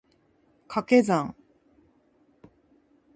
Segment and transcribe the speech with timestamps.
[0.67, 1.35] 掛け算